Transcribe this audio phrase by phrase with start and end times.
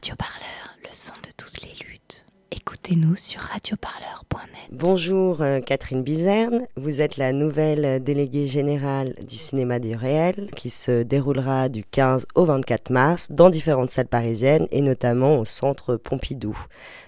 [0.00, 2.24] Radio Parleur, le son de toutes les luttes.
[2.52, 4.68] Écoutez-nous sur radioparleur.net.
[4.70, 10.70] Bonjour euh, Catherine Bizerne, vous êtes la nouvelle déléguée générale du cinéma du réel qui
[10.70, 15.96] se déroulera du 15 au 24 mars dans différentes salles parisiennes et notamment au centre
[15.96, 16.56] Pompidou.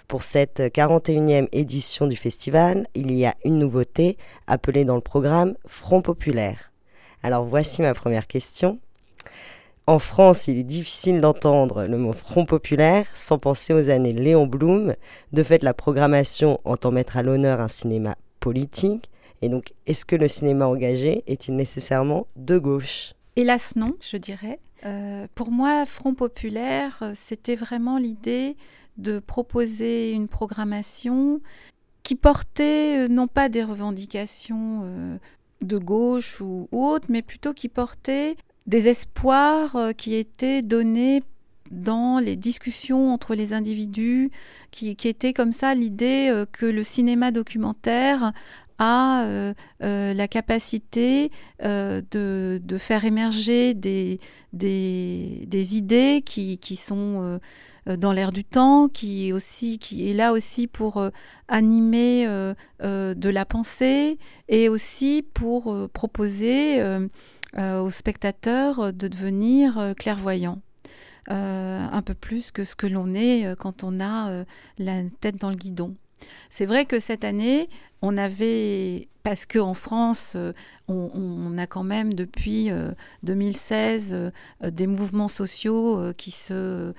[0.09, 4.17] Pour cette 41e édition du festival, il y a une nouveauté
[4.49, 6.73] appelée dans le programme Front Populaire.
[7.23, 8.81] Alors voici ma première question.
[9.91, 14.47] En France, il est difficile d'entendre le mot Front populaire sans penser aux années Léon
[14.47, 14.95] Blum.
[15.33, 19.11] De fait, la programmation entend mettre à l'honneur un cinéma politique.
[19.43, 23.15] Et donc, est-ce que le cinéma engagé est-il nécessairement de gauche?
[23.35, 24.61] Hélas non, je dirais.
[24.87, 28.57] Euh, pour moi, Front populaire, c'était vraiment l'idée
[28.97, 31.41] de proposer une programmation
[32.05, 35.19] qui portait euh, non pas des revendications euh,
[35.63, 38.37] de gauche ou, ou autres, mais plutôt qui portait
[38.71, 41.23] des espoirs euh, qui étaient donnés
[41.73, 44.31] dans les discussions entre les individus,
[44.71, 48.33] qui, étaient comme ça l'idée euh, que le cinéma documentaire
[48.79, 51.31] a euh, la capacité
[51.63, 54.21] de, faire émerger des,
[54.55, 57.39] des, idées qui, qui sont
[57.87, 61.11] dans l'air du temps, qui, aussi, qui est là aussi pour
[61.47, 62.25] animer
[62.81, 66.81] de la pensée et aussi pour proposer
[67.59, 70.61] euh, aux spectateurs de devenir euh, clairvoyants.
[71.31, 74.45] Euh, un peu plus que ce que l'on est quand on a
[74.79, 75.95] la tête dans le guidon.
[76.49, 77.69] C'est vrai que cette année,
[78.03, 80.37] on avait, parce qu'en France,
[80.91, 82.71] on, a quand même depuis
[83.23, 84.31] 2016 euh,
[84.65, 86.93] euh, des mouvements sociaux euh, qui, se,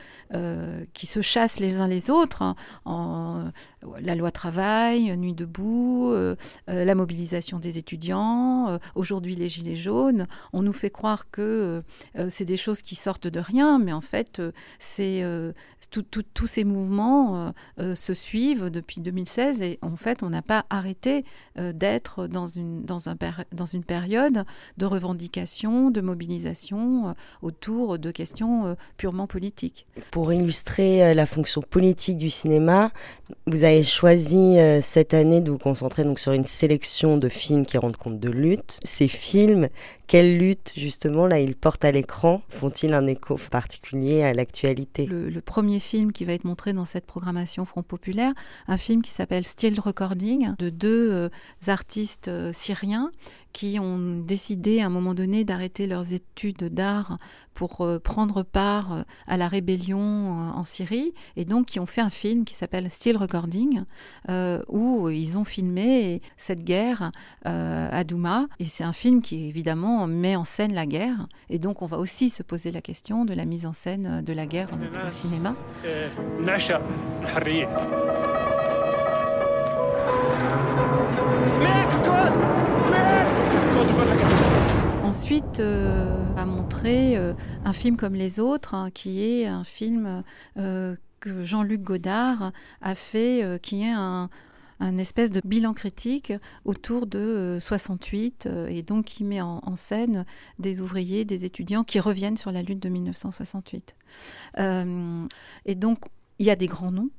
[0.93, 2.43] qui se chassent les uns les autres.
[2.85, 3.52] Hein,
[3.99, 6.13] la loi travail, Nuit debout,
[6.67, 10.27] la mobilisation des étudiants, aujourd'hui les gilets jaunes.
[10.53, 11.83] On nous fait croire que
[12.30, 14.41] c'est des choses qui sortent de rien, mais en fait,
[14.80, 15.23] c'est
[15.89, 20.91] tous ces mouvements se suivent depuis 2016 et en fait, on n'a pas arrêté
[21.58, 23.16] d'être dans une, dans, un,
[23.52, 24.45] dans une période
[24.77, 29.86] de revendication, de mobilisation euh, autour de questions euh, purement politiques.
[30.11, 32.92] Pour illustrer euh, la fonction politique du cinéma,
[33.48, 37.77] vous avez choisi cette année de vous concentrer donc sur une sélection de films qui
[37.77, 38.80] rendent compte de lutte.
[38.83, 39.70] Ces films,
[40.11, 42.42] quelle lutte justement là ils portent à l'écran?
[42.49, 45.05] Font-ils un écho particulier à l'actualité?
[45.05, 48.33] Le, premier film qui va être montré dans cette programmation Front Populaire,
[48.67, 51.30] un film qui s'appelle Still Recording de deux
[51.67, 53.11] artistes syriens
[53.53, 57.17] qui ont décidé à un moment donné d'arrêter leurs études d'art
[57.53, 61.86] pour euh, prendre part euh, à la rébellion euh, en Syrie et donc qui ont
[61.86, 63.83] fait un film qui s'appelle Still Recording
[64.70, 67.11] où ils ont filmé cette guerre
[67.43, 71.81] à Douma et c'est un film qui évidemment met en scène la guerre et donc
[71.81, 74.70] on va aussi se poser la question de la mise en scène de la guerre
[75.05, 75.55] au cinéma.
[85.41, 87.33] Ensuite, euh, a montré euh,
[87.65, 90.23] un film comme les autres, hein, qui est un film
[90.57, 94.29] euh, que Jean-Luc Godard a fait, qui est un,
[94.97, 96.33] espèce de bilan critique
[96.65, 100.25] autour de 68 et donc qui met en, scène
[100.57, 103.95] des ouvriers, des étudiants qui reviennent sur la lutte de 1968.
[104.58, 105.99] et donc
[106.39, 107.11] il y a des grands noms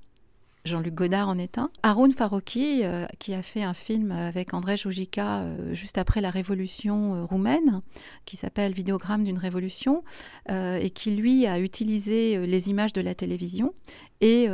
[0.65, 1.71] Jean-Luc Godard en est un.
[1.83, 6.31] Haroun Farouki, euh, qui a fait un film avec André Joujika euh, juste après la
[6.31, 7.83] révolution euh, roumaine,
[8.27, 10.05] qui s'appelle Vidéogramme d'une révolution,
[10.49, 13.75] et qui lui a utilisé les images de la télévision
[14.21, 14.49] et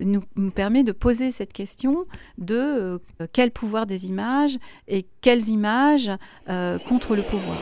[0.00, 2.06] nous, nous, permet de poser cette question
[2.38, 3.00] de
[3.32, 4.58] quel pouvoir des images
[4.88, 6.10] et quelles images
[6.88, 7.58] contre le pouvoir.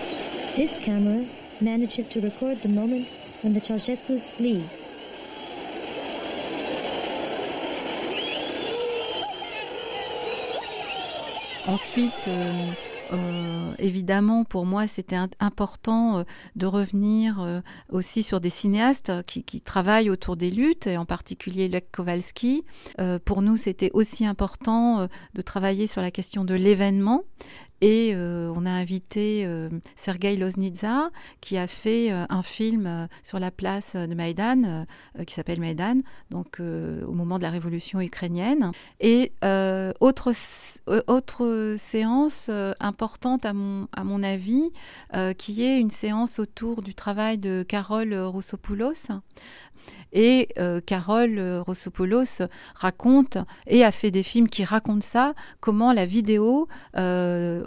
[0.55, 1.25] This camera
[1.61, 3.13] manages to record the moment
[3.43, 4.63] when the Ceausescu's flee
[11.69, 12.53] Ensuite, euh,
[13.13, 16.23] euh, évidemment, pour moi, c'était important euh,
[16.57, 21.85] de revenir aussi sur des cinéastes qui, travaillent autour des luttes, et en particulier Lech
[21.93, 22.65] Kowalski.
[23.25, 27.23] pour nous, c'était aussi important de travailler sur la question de l'événement
[27.83, 33.41] et euh, on a invité euh, Sergei Loznitsa, qui a fait euh, un film sur
[33.41, 34.87] la place de Maïdan,
[35.27, 36.01] qui s'appelle Maïdan,
[36.31, 38.71] donc au moment de la révolution ukrainienne.
[39.01, 39.33] Et
[40.01, 40.33] autre,
[41.09, 44.71] autre séance importante à mon, à mon avis,
[45.39, 49.09] qui est une séance autour du travail de Carole Roussopoulos,
[50.13, 52.43] Et euh, Carole euh, Rossopoulos
[52.75, 57.65] raconte et a fait des films qui racontent ça, comment la vidéo, euh,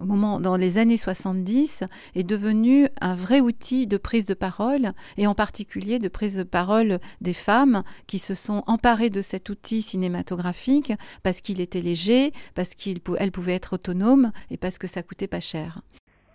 [0.00, 1.84] au moment, dans les années 70,
[2.14, 6.42] est devenue un vrai outil de prise de parole, et en particulier de prise de
[6.44, 10.92] parole des femmes qui se sont emparées de cet outil cinématographique
[11.22, 13.00] parce qu'il était léger, parce qu'elle
[13.32, 15.80] pouvait être autonome et parce que ça coûtait pas cher.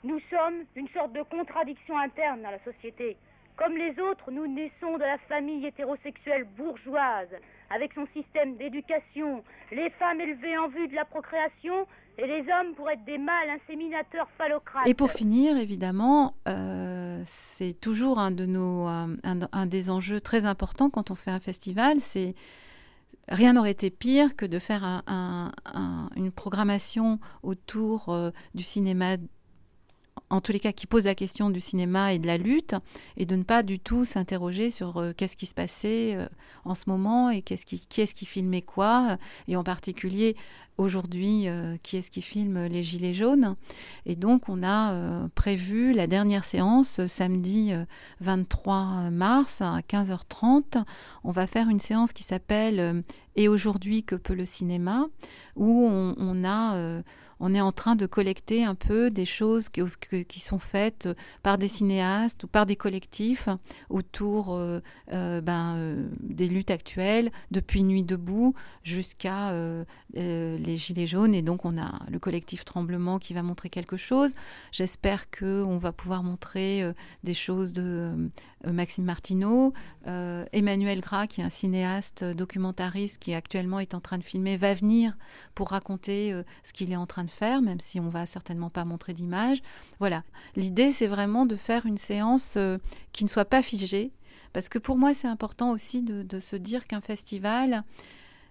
[0.03, 3.17] Nous sommes une sorte de contradiction interne dans la société.
[3.57, 7.29] Comme les autres, nous naissons de la famille hétérosexuelle bourgeoise,
[7.69, 11.87] avec son système d'éducation, les femmes élevées en vue de la procréation
[12.17, 14.87] et les hommes pour être des mâles inséminateurs phallocrates.
[14.87, 20.45] Et pour finir, évidemment, euh, c'est toujours un, de nos, euh, un, des enjeux très
[20.45, 22.35] importants quand on fait un festival, c'est
[23.29, 25.51] rien n'aurait été pire que de faire un,
[26.15, 29.17] une programmation autour euh, du cinéma
[30.29, 32.75] en tous les cas qui pose la question du cinéma et de la lutte,
[33.17, 36.27] et de ne pas du tout s'interroger sur euh, qu'est-ce qui se passait euh,
[36.63, 39.17] en ce moment et qu'est-ce qui, qui est-ce qui filmait quoi,
[39.47, 40.35] et en particulier
[40.77, 43.55] aujourd'hui euh, qui est-ce qui filme les Gilets jaunes.
[44.05, 47.71] Et donc on a prévu la dernière séance samedi
[48.19, 50.83] 23 mars à 15h30.
[51.23, 53.03] On va faire une séance qui s'appelle
[53.37, 55.07] Et aujourd'hui que peut le cinéma,
[55.55, 57.01] où on a
[57.45, 61.07] on est en train de collecter un peu des choses qui, sont faites
[61.43, 63.49] par des cinéastes ou par des collectifs
[63.91, 64.79] autour euh,
[65.13, 69.53] euh, ben, euh, des luttes actuelles, depuis Nuit debout jusqu'à
[70.15, 71.35] les Gilets jaunes.
[71.35, 74.33] Et donc on a le collectif Tremblement qui va montrer quelque chose.
[74.71, 76.83] J'espère qu'on va pouvoir montrer
[77.23, 78.31] des choses de
[78.65, 79.73] Maxime Martineau.
[80.05, 84.73] Emmanuel Gras, qui est un cinéaste documentariste qui actuellement est en train de filmer, va
[84.73, 85.17] venir
[85.55, 86.33] pour raconter
[86.63, 89.61] ce qu'il est en train de faire, même si on va certainement pas montrer d'image.
[89.99, 90.23] Voilà.
[90.55, 92.77] L'idée, c'est vraiment de faire une séance euh,
[93.11, 94.11] qui ne soit pas figée,
[94.53, 97.83] parce que pour moi, c'est important aussi de, se dire qu'un festival,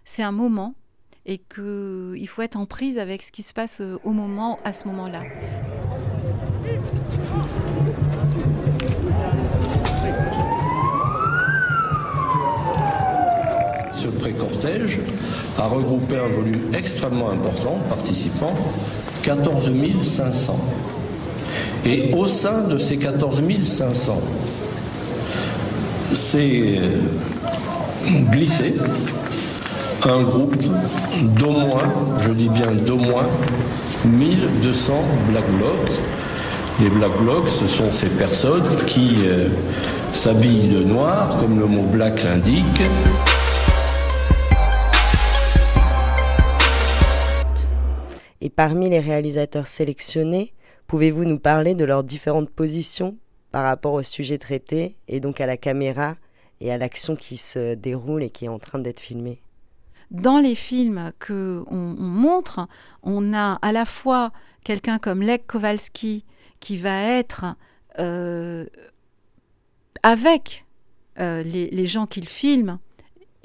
[0.05, 0.75] c'est un moment
[1.27, 4.73] et qu'il faut être en prise avec ce qui se passe euh, au moment, à
[4.73, 5.23] ce moment-là.
[14.05, 14.99] Ce pré-cortège
[15.59, 18.53] a regroupé un volume extrêmement important participants,
[19.23, 19.71] 14
[20.03, 20.59] 500.
[21.87, 24.21] Et au sein de ces 14 500,
[26.13, 26.81] c'est
[28.31, 28.75] glissé
[30.05, 30.63] un groupe
[31.39, 33.29] d'au moins, je dis bien d'au moins,
[34.05, 34.93] 1200
[35.31, 35.93] Black Blocs.
[36.79, 39.49] Les Black Blocs, ce sont ces personnes qui euh,
[40.13, 42.83] s'habillent de noir, comme le mot black l'indique.
[48.45, 50.53] Et parmi les réalisateurs sélectionnés,
[50.87, 53.17] pouvez-vous nous parler de leurs différentes positions
[53.51, 56.15] par rapport au sujet traité et donc à la caméra
[56.61, 59.41] et à l'action qui se déroule et qui est en train d'être filmée?
[60.11, 62.69] Dans les films que on, montre,
[63.03, 64.31] on a à la fois
[64.63, 66.27] quelqu'un comme Lech Kowalski
[66.61, 67.47] qui va être
[67.99, 68.67] euh,
[70.03, 70.67] avec
[71.19, 72.79] euh, les, gens qu'il filme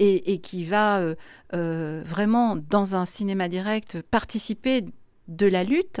[0.00, 1.14] et, qui va euh,
[1.54, 4.84] euh, vraiment, dans un cinéma direct, participer
[5.28, 6.00] de la lutte.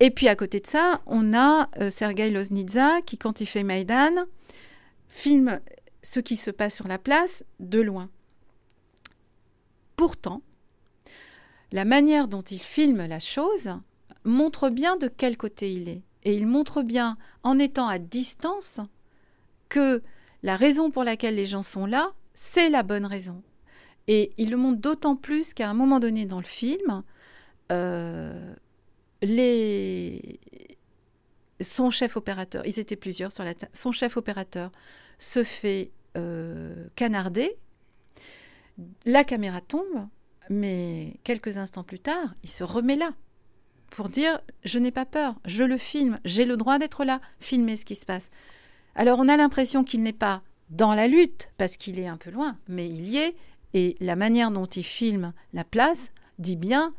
[0.00, 3.62] Et puis à côté de ça, on a euh, Sergei Loznitsa qui, quand il fait
[3.62, 4.24] Maïdan,
[5.08, 5.60] filme
[6.02, 8.08] ce qui se passe sur la place de loin.
[9.96, 10.42] Pourtant,
[11.72, 13.74] la manière dont il filme la chose
[14.24, 16.02] montre bien de quel côté il est.
[16.22, 18.80] Et il montre bien, en étant à distance,
[19.68, 20.02] que
[20.42, 23.42] la raison pour laquelle les gens sont là, c'est la bonne raison.
[24.08, 27.02] Et il le montre d'autant plus qu'à un moment donné dans le film,
[27.72, 28.54] euh,
[29.22, 30.38] les...
[31.60, 34.70] son chef opérateur, ils étaient plusieurs sur la son chef opérateur
[35.18, 37.56] se fait euh, canarder,
[39.06, 40.06] la caméra tombe,
[40.50, 43.12] mais quelques instants plus tard, il se remet là
[43.88, 47.76] pour dire je n'ai pas peur, je le filme, j'ai le droit d'être là, filmer
[47.76, 48.30] ce qui se passe.
[48.94, 52.30] Alors on a l'impression qu'il n'est pas dans la lutte, parce qu'il est un peu
[52.30, 53.34] loin, mais il y est,
[53.74, 56.92] et la manière dont il filme la place dit bien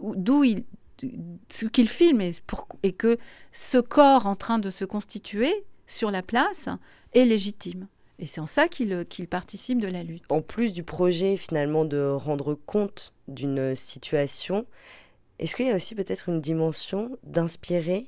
[0.00, 0.64] d'où il
[1.48, 2.32] ce qu'il filme et,
[2.84, 3.18] et, que
[3.50, 6.68] ce corps en train de se constituer sur la place
[7.12, 7.88] est légitime.
[8.20, 10.22] Et c'est en ça qu'il participe de la lutte.
[10.28, 14.64] En plus du projet finalement de rendre compte d'une situation,
[15.40, 18.06] est-ce qu'il y a aussi peut-être une dimension d'inspirer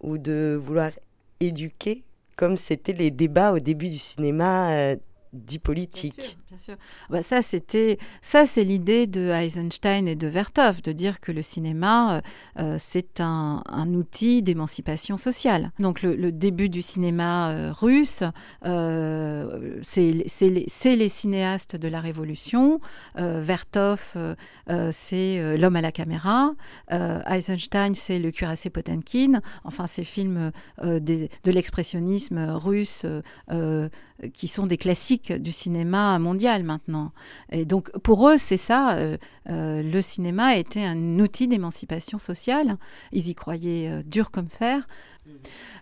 [0.00, 0.90] ou de vouloir
[1.38, 2.02] éduquer
[2.36, 4.96] comme c'était les débats au début du cinéma euh,
[5.44, 6.38] dit politique.
[6.48, 6.76] Bien sûr.
[7.10, 11.42] Bah, ça, c'était, ça, c'est l'idée de Eisenstein et de Vertov, de dire que le
[11.42, 12.20] cinéma, euh,
[12.60, 13.62] euh, c'est un,
[13.94, 15.70] outil d'émancipation sociale.
[15.78, 18.22] Donc, le, début du cinéma euh, russe,
[19.82, 22.80] c'est les, cinéastes de la Révolution.
[23.16, 24.16] Vertov,
[24.90, 26.52] c'est l'homme à la caméra.
[26.90, 29.40] Eisenstein, c'est le cuirassé Potemkin.
[29.64, 30.50] Enfin, ces films
[30.82, 33.06] de l'expressionnisme russe
[34.32, 37.12] qui sont des classiques du cinéma mondial maintenant.
[37.50, 39.16] Et donc pour eux, c'est ça, euh,
[39.48, 42.76] euh, le cinéma était un outil d'émancipation sociale.
[43.12, 44.86] Ils y croyaient euh, dur comme fer.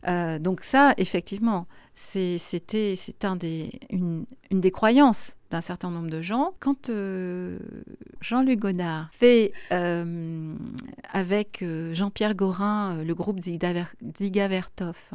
[0.08, 6.22] Euh, donc ça, effectivement, c'était un des, une, une, des croyances d'un certain nombre de
[6.22, 6.54] gens.
[6.60, 6.90] Quand
[8.20, 9.52] Jean-Luc Godard fait
[11.12, 15.10] avec Jean-Pierre Gorin le groupe Ziga Vertov,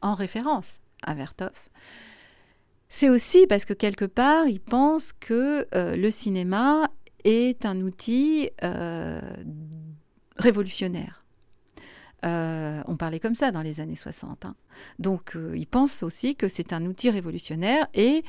[0.00, 1.52] en référence à Vertov,
[2.94, 6.88] c'est aussi parce que quelque part, ils pensent que euh, le cinéma
[7.24, 9.20] est un outil euh,
[10.36, 11.24] révolutionnaire.
[12.24, 14.44] Euh, on parlait comme ça dans les années 60.
[14.44, 14.54] Hein.
[15.00, 17.88] Donc, ils pensent aussi que c'est un outil révolutionnaire.
[17.94, 18.22] Et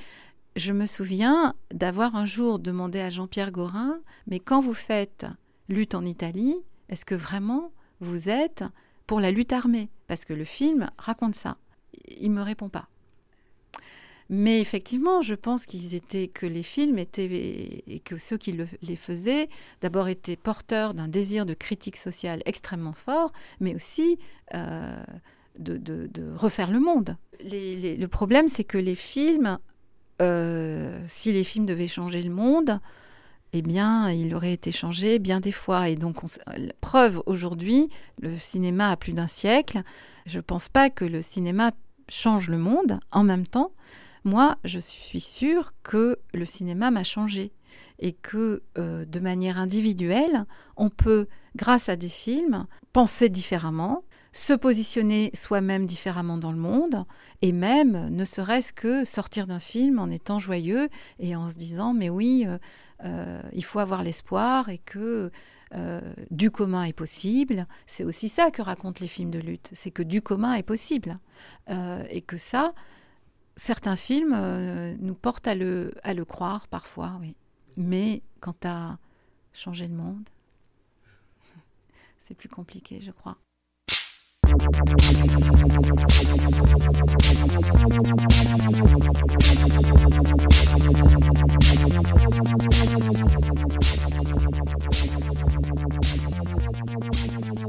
[0.56, 5.28] je me souviens d'avoir un jour demandé à Jean-Pierre Gorin, mais quand vous faites
[5.70, 6.56] lutte en Italie,
[6.90, 8.64] est-ce que vraiment vous êtes
[9.06, 9.92] pour la lutte armée?
[10.08, 11.58] Parce que le film raconte ça.
[12.20, 12.90] Il me répond pas.
[14.30, 18.68] Mais effectivement, je pense qu'ils étaient que les films étaient et que ceux qui le,
[18.82, 19.50] les faisaient
[19.82, 24.18] d'abord étaient porteurs d'un désir de critique sociale extrêmement fort, mais aussi
[24.56, 25.04] euh,
[25.60, 27.18] de, refaire le monde.
[27.40, 29.60] Le problème, c'est que les films,
[30.22, 32.80] euh, si les films devaient changer le monde,
[33.54, 35.88] eh bien, il aurait été changé bien des fois.
[35.88, 36.28] Et donc, on,
[36.82, 37.90] preuve aujourd'hui,
[38.22, 39.84] le cinéma a plus d'un siècle.
[40.26, 41.72] Je ne pense pas que le cinéma
[42.10, 43.72] change le monde en même temps
[44.26, 47.54] moi, je suis sûre que le cinéma m'a changé
[48.00, 50.46] et que euh, de manière individuelle,
[50.78, 54.04] on peut, grâce à des films, penser différemment,
[54.34, 57.06] se positionner soi-même différemment dans le monde,
[57.44, 60.90] et même, ne serait-ce que sortir d'un film en étant joyeux
[61.20, 62.58] et en se disant, mais oui, euh,
[63.06, 65.32] euh, il faut avoir l'espoir et que
[66.32, 67.68] du commun est possible.
[67.86, 71.20] C'est aussi ça que racontent les films de lutte, c'est que du commun est possible.
[71.68, 72.74] Et que ça,
[73.58, 77.36] certains films euh, nous portent à le, à le croire parfois, oui.
[77.78, 78.98] Mais quant à
[79.54, 80.28] changer le monde,
[82.20, 83.38] c'est plus compliqué, je crois.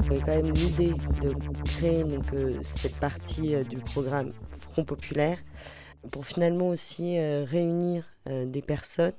[0.09, 1.33] A quand même l'idée de
[1.65, 4.31] créer donc, euh, cette partie euh, du programme
[4.77, 5.39] Front Populaire
[6.11, 9.13] pour finalement aussi euh, réunir euh, des personnes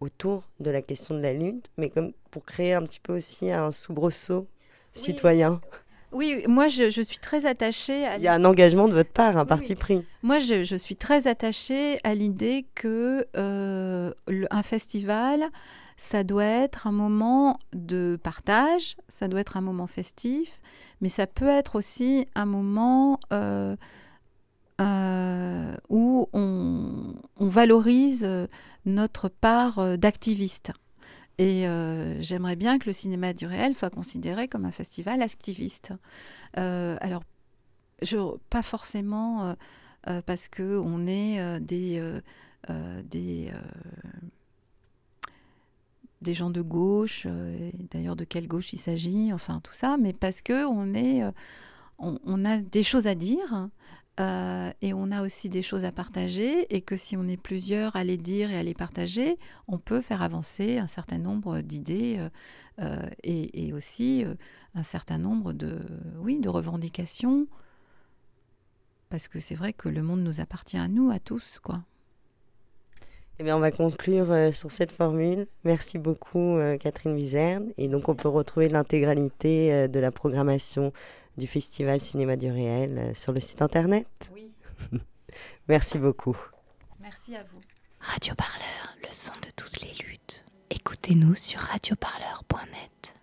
[0.00, 3.52] autour de la question de la lutte, mais comme pour créer un petit peu aussi
[3.52, 4.48] un soubresaut
[4.96, 5.00] oui.
[5.00, 5.60] citoyen.
[6.10, 8.16] Oui, moi je, je, suis très attachée à...
[8.16, 9.74] Il y a un engagement de votre part, un oui, parti oui.
[9.76, 10.06] pris.
[10.24, 15.44] Moi je, je, suis très attachée à l'idée que euh, le, un festival,
[15.96, 20.60] ça doit être un moment de partage, ça doit être un moment festif,
[21.00, 23.20] mais ça peut être aussi un moment...
[23.32, 23.76] Euh,
[24.80, 28.28] euh, où on, valorise
[28.84, 30.72] notre part d'activiste.
[31.38, 35.92] Et euh, j'aimerais bien que le cinéma du réel soit considéré comme un festival activiste.
[36.58, 37.22] Euh, alors,
[38.02, 38.18] je,
[38.50, 39.54] pas forcément
[40.08, 42.22] euh, parce que on est des
[46.20, 47.28] des gens de gauche,
[47.92, 51.22] d'ailleurs de quelle gauche il s'agit, enfin tout ça, mais parce que on est
[51.98, 53.68] on, a des choses à dire
[54.20, 57.94] euh, et on a aussi des choses à partager et que si on est plusieurs
[57.94, 62.16] à les dire et à les partager, on peut faire avancer un certain nombre d'idées
[62.18, 62.28] euh,
[62.80, 64.24] euh, et, aussi
[64.74, 65.78] un certain nombre de,
[66.18, 67.46] oui, de revendications.
[69.08, 71.82] Parce que c'est vrai que le monde nous appartient à nous, à tous, quoi.
[73.40, 75.46] Eh bien, on va conclure sur cette formule.
[75.62, 77.70] Merci beaucoup, Catherine Wizerne.
[77.76, 80.92] Et donc, on peut retrouver l'intégralité de la programmation
[81.38, 84.08] du Festival Cinéma du Réel euh, sur le site internet.
[84.34, 84.52] Oui.
[85.68, 86.36] Merci beaucoup.
[87.00, 87.60] Merci à vous.
[88.00, 90.44] Radio Parleur, le son de toutes les luttes.
[90.70, 93.14] Écoutez-nous sur radioparleur.net.